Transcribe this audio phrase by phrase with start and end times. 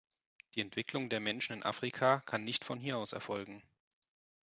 [0.55, 3.61] Die Entwicklung der Menschen in Afrika kann nicht von hier aus erfolgen.